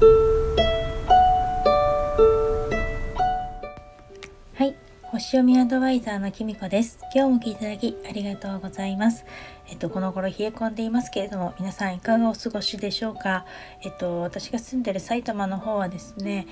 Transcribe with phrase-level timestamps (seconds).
[0.00, 0.06] は
[4.64, 4.76] い。
[5.02, 7.00] 星読みアドバイザーのきみこです。
[7.12, 9.24] 今日も聞いていただきありがとうございます。
[9.68, 13.44] えっとこの頃冷え込んでいますけれども皆さんいかがお過ごしでしょうか？
[13.84, 16.46] えっと私が住んでる埼玉の方はですね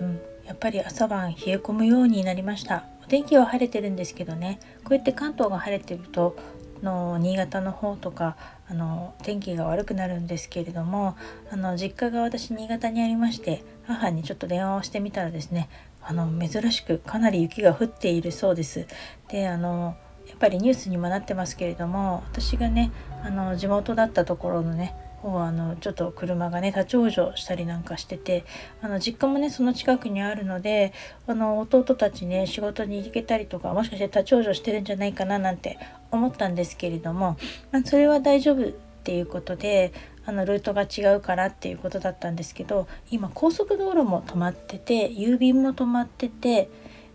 [0.00, 2.84] うんやっぱり朝晩冷え込むようになりました。
[3.04, 6.36] お天気は晴れてるんですけどねこうやって関東が晴れてると
[6.82, 8.36] の新潟の方とか
[8.68, 11.16] あの天気が悪くなるんですけれども
[11.50, 15.68] あの実家が私新潟にありまして母にちょっと電話をしてみたらですね
[16.02, 18.86] あの珍しくかなり雪が降っているそうです。
[19.28, 19.96] であの
[20.26, 22.92] やっぱりニュースにもなってますけれども私がね
[23.24, 28.44] あの地元だったところのねをあのちょっと車がね立ち往生したりなんかしてて
[28.80, 30.92] あの実家もねその近くにあるので
[31.26, 35.78] あの弟たちね仕事に行けたりとかもしかして立ち往生してるんじゃないかななんて
[36.10, 37.36] 思ったんですけれども、
[37.72, 38.72] まあ、それは大丈夫っ
[39.04, 39.92] ていうことで
[40.24, 46.68] あのルートが違うからっていうことだったんですけど今高速道路も止まってて郵便も止まってて、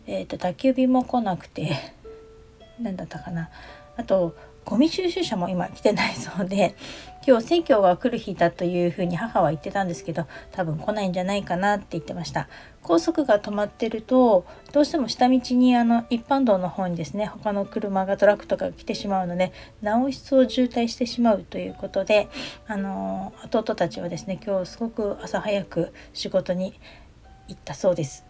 [0.07, 1.71] えーと宅急便も来なくて
[2.81, 3.49] 何だったかな。
[3.95, 4.35] あと
[4.65, 6.75] ゴミ収集車も今来てないそうで
[7.25, 12.49] 今日選挙が来る日だというふうに母は言ってたんですけど多分来ないんじゃないかなって言ってました。
[12.81, 22.27] 高速が止まってるとどうしても下道にあの一般道の方にですね他の車がトラックとか来てしまうのでなお一層渋滞してしまうということで
[22.67, 26.77] あの弟たちはですね今日すごく朝早く仕事に
[27.47, 28.25] 行ったそうです。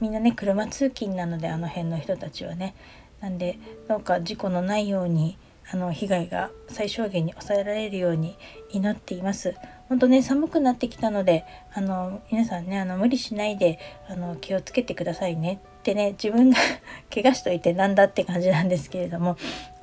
[0.00, 2.74] みんなね車通勤なのであの辺の人たちはね。
[3.20, 5.36] なんでどうか事故のないように
[5.70, 8.36] あの被害が最小限に抑えられるように
[8.70, 9.54] 祈っています。
[9.88, 16.58] 本当ね寒くなってきたのであの皆さんねあの無理しないであの気をつけてくださいねってね自分が
[17.12, 19.36] 怪我しといてなんだって感じなんですけれども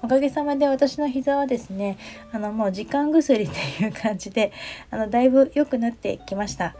[0.03, 1.97] おかげさまで私の膝はですね
[2.31, 4.51] あのもう時間薬っていう感じで
[4.91, 6.75] あのだいぶ良くなってきました。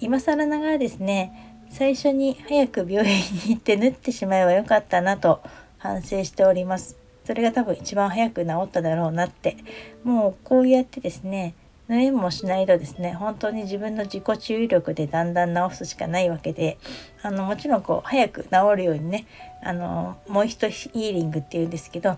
[0.00, 5.40] 今更ながらですね最初に早く病院に行って縫ってしまえばよかったなと
[5.76, 6.96] 反省しております。
[7.24, 9.56] それが多分一番早く治っただろうなって
[10.04, 11.54] もうこうやってですね
[11.88, 16.78] 縫えもしないとですね本当に自分の自己注意力でだんだん治すしかないわけで
[17.22, 19.26] あのもちろんこう早く治るようにね
[19.62, 22.16] あのもう一ヒーリングっていうんですけど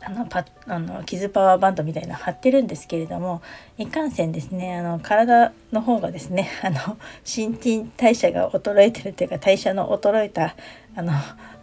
[0.00, 3.42] あのパあの傷パワーバンドみたいな貼ってるんですけれども
[3.78, 10.54] いかんせんですねあの体の方がですね あの新陳代謝が衰えてるというか代謝の衰えた
[10.96, 11.12] あの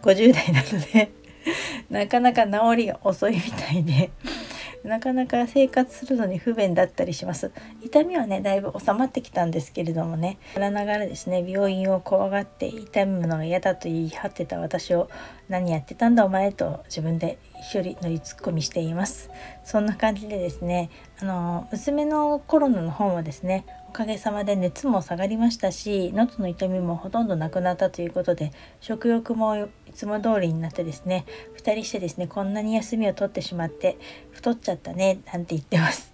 [0.02, 1.10] 50代なので
[1.90, 4.10] なかなか治りが遅いみたいで
[4.84, 7.50] なかなか生活するのに不便だったりします。
[7.82, 10.38] 痛みはねだいぶ収まってきたんですけれどもね。
[10.54, 15.08] らながらですね病院を怖がって痛むのが嫌だと言い張ってた私を
[15.48, 19.30] 何やってたんだお前と自分で一人乗りツッコミしています。
[19.64, 20.90] そんな感じでですね
[21.20, 23.64] あの娘のコロナの本はですね
[23.96, 28.52] かげさまで熱も下がりましたし喉の痛みもほとんどなくなったということで
[28.82, 31.24] 食欲もいつも通りになってですね
[31.56, 33.96] 2人してですねこんなに休みを取ってしまって
[34.32, 36.12] 太っちゃったねなんて言ってます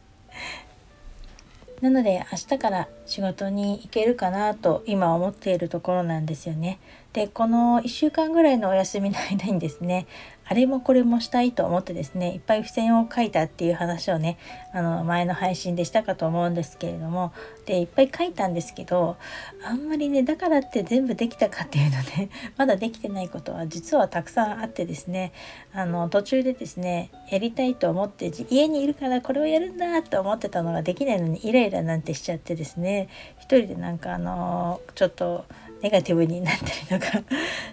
[1.82, 6.78] なので明日から仕事に行けるかなと今思っているところなんですよね。
[7.12, 10.06] でこの1週間ぐらいのお休みの間にですね
[10.52, 14.36] あれもこれもしたいと思ってですねいっぱい付箋を書いたっていう話をね
[14.74, 17.32] あの前の配信でしたかと思うんですけれども
[17.64, 19.16] でいっぱい書いたんですけど
[19.64, 25.32] あんまりねだからって全部できたかっていうので まだできてないことは実はたくさんあってですね
[25.72, 33.08] あの途中でですねやりたいと思って家にいるからこれをやるんだと思ってたのができないのにイライラなんてしちゃってですね
[33.38, 35.46] 一人でなんかあのちょっと
[35.82, 37.22] ネガティブになったりとか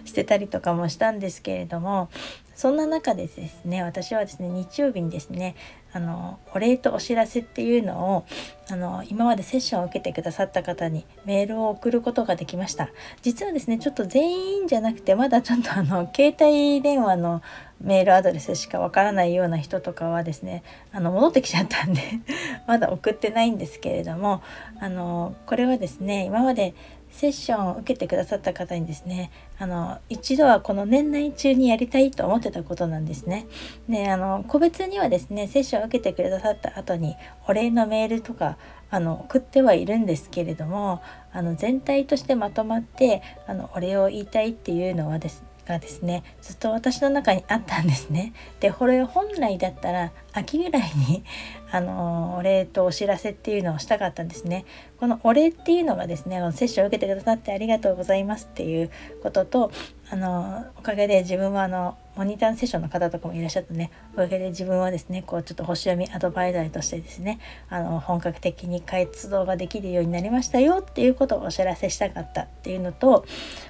[0.04, 2.10] してたりとかもしたんですけれども
[2.54, 5.56] そんな中でですね私はですね日曜日にですね
[5.92, 8.26] あのお礼とお知らせっていうのを
[8.70, 12.90] あの今までセッションを受けてくださった方にメールを送ることができました。
[13.22, 17.42] 実はですねちょっと全員じゃなくてまだちょっとあの携帯電話の
[17.80, 20.62] メールアドレスしかわからないような人とかはですね
[20.92, 22.02] あの戻ってきちゃったんで
[22.68, 24.42] まだ送ってないんですけれども
[24.78, 26.74] あのこれはですね今まで
[27.10, 33.46] セッションを受けてくださった方にですねあの一度はこの年内中にやりたいと思ってたことなんですね。
[33.88, 37.16] であの個別にはですねセッションを受けてくださった後に
[37.46, 38.56] お礼のメールとか
[38.90, 41.02] あの送ってはいるんですけれども
[41.32, 48.32] あの全体としてまとまってあのお礼を言いたいっていうのはですがですねずっと私の中にあったんですね。
[48.60, 51.24] でこれ本来だったら秋ぐらいに
[51.70, 54.64] あのお礼とお知らせっていうのをしたかったんですね。
[54.98, 58.90] このお礼っていうのがですねあのセッションを受けてくださってありがとうございますっていう
[59.22, 59.72] ことと
[60.10, 67.40] あのおかげで自分はあのモニターセッションの方とかもいらっしゃってねおかげで自分はですねこうちょっと星読みアドバイザーとしてですね
[67.70, 73.24] あの本格的に活動ができるようになりましたよっていうことをお知らせしたかったっていうのと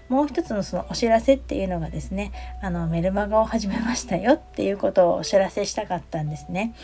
[0.09, 6.75] もう一つのそのお知らせっていうのがですねあのメルマガを始めましたよっていうことをお知らせしたかったんですね。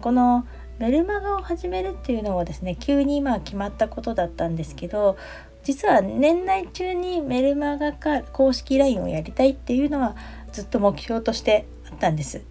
[0.00, 0.46] この
[0.78, 5.16] メルマガを始めるっていうのはですね急にまあ決まったことだったんですけど
[5.64, 10.16] 実は年内中にメルマガか公式 LINE をやりたいっていうのは
[10.52, 12.42] ずっと目標としてあったんです。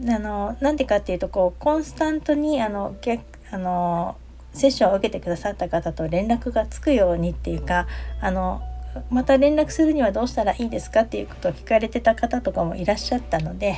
[0.00, 3.22] うん、あのなんでかっていうとこうコンスタントにあの逆
[3.52, 4.16] あの
[4.52, 7.86] セッションを受けてくださった方と連絡がつくようにっていうか
[8.20, 8.62] あの
[9.10, 13.76] また連絡するにはどうしたらいいですかっていうことを聞かれてた方とかもいらっしゃったので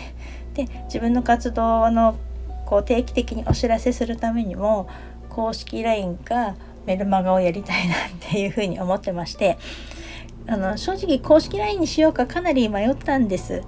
[0.54, 2.16] で自分の活動の
[2.66, 4.88] こう定期的にお知らせするためにも
[5.28, 6.54] 公式 LINE か
[6.86, 9.58] メルマガをやりたいなっていうふうに思ってまして
[10.46, 13.62] あの正直公式 LINE にしようかかなり迷ったんです。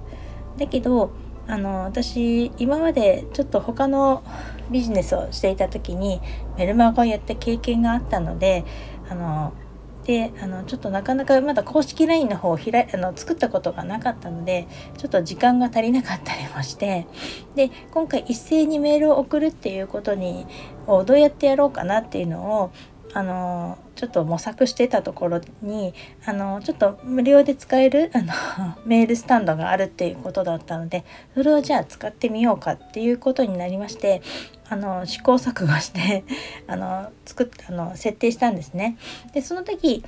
[0.57, 1.11] だけど
[1.47, 4.23] あの私今までちょっと他の
[4.71, 6.21] ビジネスをしていた時に
[6.57, 8.65] メルマガをやった経験があったので
[9.09, 9.53] あの
[10.05, 14.67] であのちょっとなかなかまだ公式 LINE の方を開あの作ったことがなかったので
[14.97, 17.07] ちょっと時間が足りなかったりもして
[17.55, 20.45] で今回一斉にメールを送るっていうことに
[20.87, 22.71] をどうやってやろうかなっていうのを
[23.13, 25.93] あのちょっと模索してたところに
[26.25, 28.33] あのちょっと無料で使えるあの
[28.85, 31.03] メールスタンドがあるっていうことだったので
[31.33, 34.21] それをじゃあ使ってみようかっていうことになりまして
[34.69, 36.23] あの試行錯誤して
[36.67, 38.97] あの作っあの設定したんですね。
[39.33, 40.03] でその時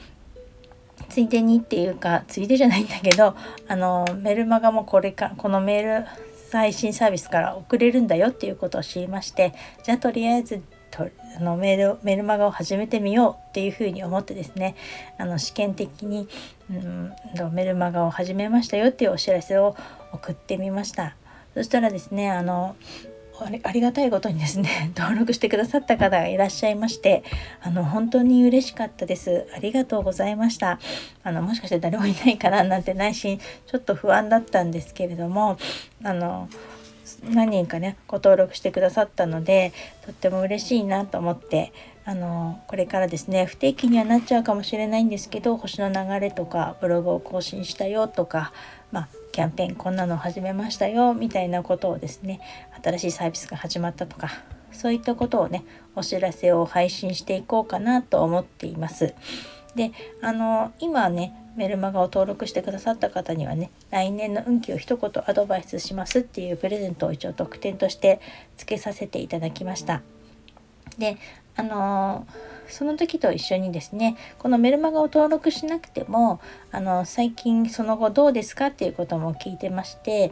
[1.10, 3.36] ついでにっていうかついでじゃないんだけど
[3.68, 6.06] あのメルマガもこれかこのメール
[6.51, 9.54] 配信サービスから送れるんだよっていうことを知りまして
[9.84, 10.62] じゃあとりあえず
[10.92, 14.75] とあのメールメルマガを始めてみようっていうふうに思ってですね
[15.18, 16.28] あの試験的に、
[16.69, 17.13] うん、
[17.54, 19.75] メルマガを始めましたよっていうお知らせを
[20.13, 21.16] 送ってみました。
[21.54, 22.75] そしたらですねあの
[23.63, 27.24] ありがたいことにですね 登録してくださった方がいらっしゃいまして
[27.62, 29.48] あの本当に嬉しかったです。
[29.56, 30.80] ありがとうございました。
[31.24, 35.57] あのもしかして誰もいないかななんて内心ちょっと不安だったんですけれども
[36.04, 36.50] あの
[37.24, 39.74] 何人かねご登録してくださったので
[40.06, 41.74] とっても嬉しいなと思って
[42.06, 48.54] あのこれからですね不定期にはなっちゃうかもしれないんですけど星の流れとかブログを更新したよとか、
[48.92, 52.39] まあ、キャンペーンこんなの始めましたよみたいなことをですね
[52.81, 54.31] 新しいサービスが始まったとか
[54.71, 55.65] そういったことをね
[55.95, 59.13] お知らせを配信していこうかなと思っています。
[59.77, 59.91] で
[60.21, 68.19] あの今ねメルマガを登録してくださった方にはね来年の運気を一言アドバイスしますっていうプレゼントを一応特典として
[68.57, 70.01] 付けさせていただきました。
[70.97, 71.18] で
[71.56, 72.27] あの
[72.68, 76.41] その時と一緒にですねこのメルマガを登録しなくても
[76.71, 80.31] あの最近その後どうですかっていうことも聞いてまして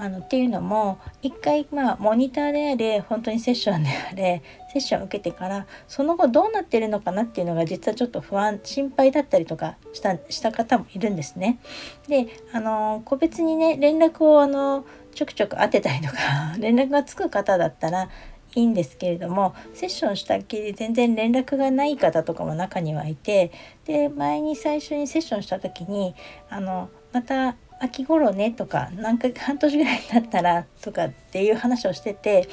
[0.00, 4.42] あのっていうのも一回まあモニターであれ本当にセッションであれ
[4.72, 11.58] セッションを受けてからその後どうなってるのかなっていうのが実はちょっと不安心配だったりとかしたした方もいるんですね。
[12.06, 14.84] であの個別にね連絡をあの
[15.14, 18.08] ちょくちょく当てたりとか 連絡がつく方だったら
[18.54, 23.50] いいんですけれどもセッションしたっきり全然連絡がない方とかも中にはいて
[23.84, 26.14] で前に最初にセッションした時に
[26.48, 32.48] あのまた秋頃ねとか何回か半年ぐらいになったらとかっていう話をしてて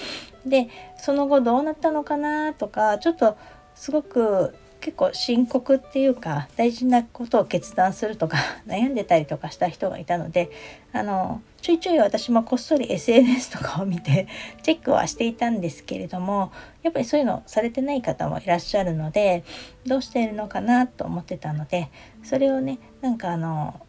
[0.45, 3.37] でその後どうなったのかなとかちょっと
[3.75, 4.55] すごく
[4.85, 10.51] 結構深刻っていうか大事なことを決断するとか 悩んでたりとかした人がいたので
[10.93, 14.27] あのちょいちょい私もこっそり SNS とかを見て
[14.61, 16.51] チェックはしていたんですけれども
[16.83, 19.43] やっぱりそういうのされてない方もいらっしゃるので
[19.87, 21.89] どうしているのかなと思ってたので
[22.23, 23.81] それをねなんかあの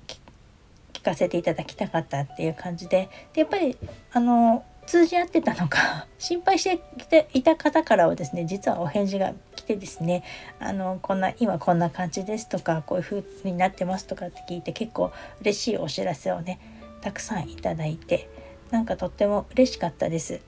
[1.06, 3.78] かせていただきたかったっていう感じででやっぱり
[4.12, 10.22] あの通じ合ってたのか 心配していた方からはですね実はお返事が来てですね
[10.58, 16.58] あのこんな今こんな感じですとかこういう風になってますとかって聞いて結構嬉しいお知らせをね
[17.00, 18.28] たくさんいただいて
[18.70, 20.40] なんかとっても嬉しかったです。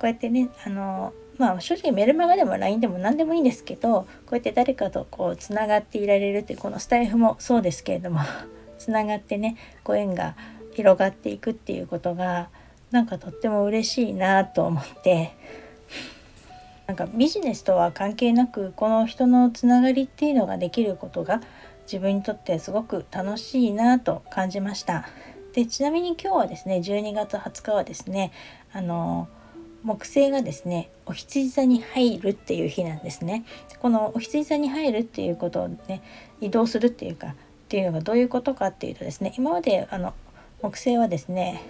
[0.00, 8.20] こうやってねあのまあ正直メルマガでも LINE でも何でもいいんですけどこうやって誰かとこうつながっていられるってこのスタイフもそうですけれども
[8.78, 10.36] つながってねご縁が
[10.74, 12.48] 広がっていくっていうことが
[12.90, 15.34] なんかとっても嬉しいなと思って
[16.86, 21.42] なんかビジネスとは関係なくこの人のつながりっていうのができることが
[21.82, 25.06] 自分にとってすごく楽しいなと感じました。
[25.52, 28.32] でちなみに今日はですね12月20日はですね
[28.72, 29.28] あの
[29.82, 33.44] 木星がですねお羊座に入るっていう日なんですね。
[33.80, 36.02] このお羊座に入るっていうことをね
[36.40, 37.34] 移動するっていうか
[37.68, 40.14] っていうのがどういうことかっていうとですね今まであの
[40.62, 41.62] 木星はですね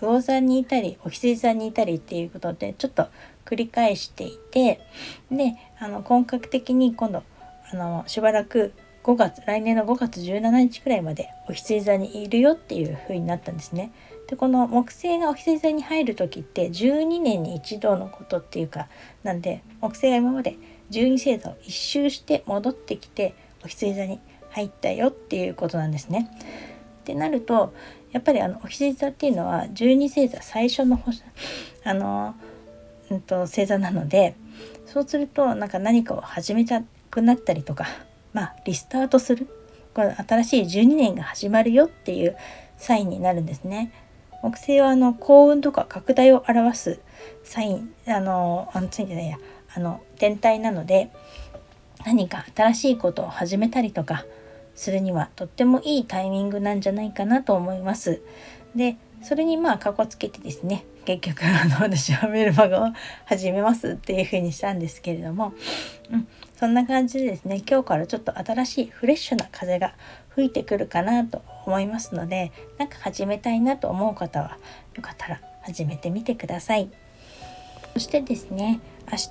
[0.00, 3.08] 魚座にいたりお羊座にいたりっていうことでちょっと
[3.44, 4.80] 繰り返していて
[5.28, 7.24] であの本格的に今度
[7.72, 13.90] あのしばらく5月来年の5月17日くらいまでお羊座にいるよっていう風になったんですね。
[14.28, 18.86] でこの木星がお羊座に入る時って12年に一度のことっていうか
[19.24, 20.56] なんで木星が今まで
[20.92, 26.30] 12星座を一周して戻ってきてお羊座に入ったよっていうことなんですね。
[27.00, 27.72] ってなると
[28.12, 31.22] やっぱりあのお羊座っていうのは12星座最初の星
[31.84, 32.34] あの、
[33.10, 34.34] うんと、星座なので
[34.86, 37.86] そうするとなんか何かを始めたくなったりとか
[38.32, 39.48] まあリスタートする
[39.94, 42.36] これ新しい12年が始まるよっていう
[42.76, 43.92] サインになるんですね。
[44.42, 47.00] 木星はあの幸運とか拡大を表す
[47.44, 49.38] サインあのあのついてないや
[49.74, 51.10] あの天体なので
[52.06, 54.24] 何か新しいことを始めたりとか
[54.80, 58.22] するにはとってもいいタイミングなんじゃないかなと思います。
[58.74, 62.86] でそれにまあかこつけてですね結局あの 私はメルマガを
[63.26, 65.52] 始めますっていう風にしたんですけれども、
[66.10, 66.26] うん、
[66.58, 69.92] そんな感じでですね今日からちょっと新しいフレッシュな風が
[70.30, 74.56] 吹いてくるかなと思いますのでなんか始めたいなと思う方は
[74.94, 76.88] よかったら始めてみてください。
[77.92, 78.80] そしてですね
[79.12, 79.28] 明日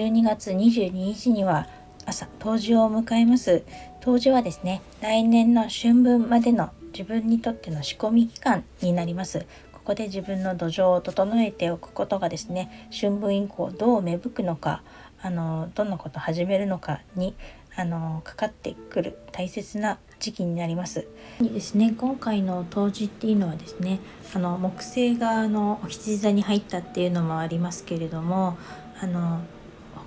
[0.00, 1.68] 12月22日には
[2.08, 3.64] 朝冬至を迎えます
[4.00, 14.82] 冬至はですね来年の春分までの自分にとっての仕込み期間になりますここで自分の土壌を整えておくことがですね春分以降どう芽吹くのか
[15.20, 17.34] あのどんなことを始めるのかに
[17.76, 21.06] あのかかってくる大切な時期になります。
[21.40, 24.00] にですね今回の冬至っていうのはですね
[24.34, 28.58] あの木星があのお羊座に入ったっていうのもありますけれども
[29.00, 29.42] あの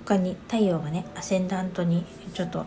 [0.04, 2.04] 他に太陽がねアセンダントに
[2.34, 2.66] ちょっと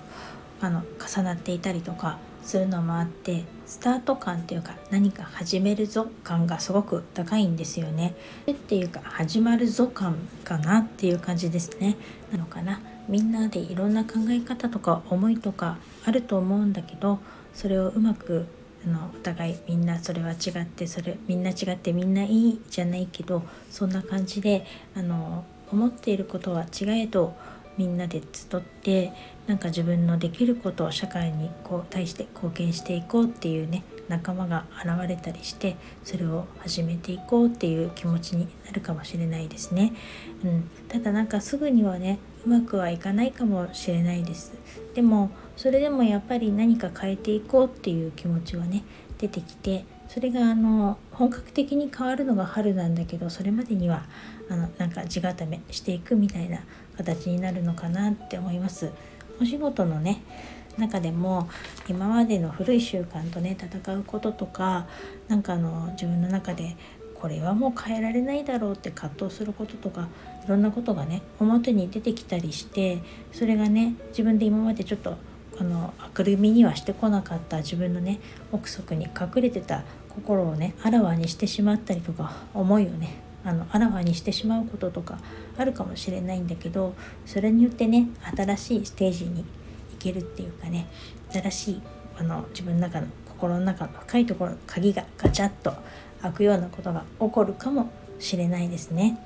[0.61, 8.15] あの重なっていたりとかするのもあってスタート感っていうか何か始めるぞ感がすごく高いんですよね。
[8.49, 11.97] っていうか始まるぞ感かなっていう感じですね。
[12.31, 17.19] なのかなみんなでいろんな考え方とか思いとかあると思うんだけど
[17.53, 18.45] それをうまく
[18.85, 24.65] あのお互いみんなそれは違ってそれみんな違ってみんないいじゃないけどそんな感じで
[24.95, 27.35] あの思っていることは違えど
[27.77, 29.11] みんなで集って
[29.45, 39.93] なんか自分のできることを社会にこう対して貢献していこうっていうね仲間が現れたりしてそれを始めていこうっていう気持ちになるかもしれないですね。
[40.43, 44.53] うん、ただなんかすぐにはねうまくはいかないかもしれないです。
[44.93, 48.83] でもそれでもやっぱり何か変えていこうっていう気持ちはね
[49.17, 54.05] 出てきてそれがあの本格的に変わるのが春なんだけどそれまでには
[54.49, 56.61] あのなんか地固めしていくみたいな
[56.97, 58.91] 形になるのかなって思います。
[59.41, 60.21] お仕事のね
[60.77, 61.49] 中でも
[61.87, 64.87] 今までの古い習慣とね戦うこととか
[65.27, 66.75] なんかあの自分の中で
[67.13, 70.09] これはもう変えられないだろうって葛藤することとか
[70.45, 75.17] いろんなことがね表に出てきたりしてそれがね自分で今までちょっと
[75.57, 78.19] あの明るみにはしてこなかった自分のね
[78.51, 85.19] 奥底に隠れてた心をねあらわにしてしまったりとか思いをねあのあらわにしてしまうこととか
[85.57, 86.95] あるかもしれないんだけど
[87.25, 89.45] それによってね新しいステージに行
[89.99, 90.87] けるっていうかね
[91.31, 91.81] 新しい
[92.17, 95.73] あの自分の中の心の中の深いところの鍵がガチャッと
[96.21, 99.19] 開くようなことが起こるかもしれないですね。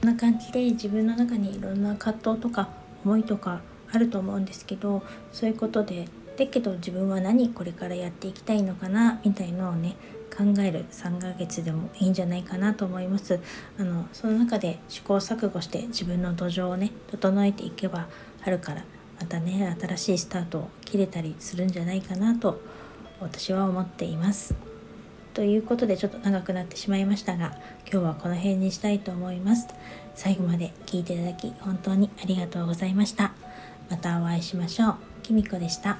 [0.00, 2.68] こんな感じで自分の中にいろんな葛藤とか
[3.04, 3.60] 思いとか
[3.94, 9.96] あると思うんですけどそういうことでだけど自分は何これからやっていきたいのかなみたいのをね
[10.36, 13.38] 考える3ヶ月でもいいんじゃないかなと思います。
[13.78, 18.08] あのその中で試行錯誤して自分の土壌をね整えていけば
[18.40, 18.84] 春から
[19.20, 22.60] またね新しいスタートを切れたりするんじゃないかなと
[23.20, 24.56] 私は思っています。
[25.34, 27.56] ということでちょっと長くなってしまいましたが
[27.90, 29.68] 今日はこの辺にしたいと思います。
[30.16, 33.43] 最後まで聞いていただき本当にありがとうございました。
[33.90, 34.96] またお会いしましょう。
[35.22, 35.96] きみこでした。